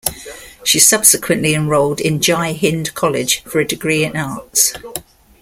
[0.63, 4.73] She subsequently enrolled in Jai Hind College for a degree in Arts.